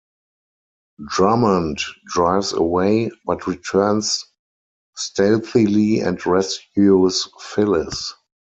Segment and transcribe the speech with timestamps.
[1.09, 4.25] Drummond drives away, but returns
[4.95, 8.11] stealthily and rescues Phyllis.